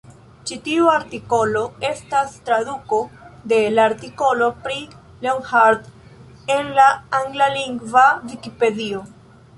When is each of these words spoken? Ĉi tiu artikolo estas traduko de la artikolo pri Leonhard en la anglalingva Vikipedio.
Ĉi 0.49 0.55
tiu 0.67 0.85
artikolo 0.91 1.61
estas 1.89 2.33
traduko 2.47 3.01
de 3.53 3.61
la 3.75 3.85
artikolo 3.91 4.49
pri 4.65 4.79
Leonhard 5.27 6.53
en 6.57 6.75
la 6.81 6.91
anglalingva 7.23 8.11
Vikipedio. 8.33 9.09